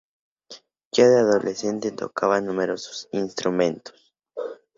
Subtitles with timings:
[0.91, 4.15] Ya de adolescente tocaba numerosos instrumentos.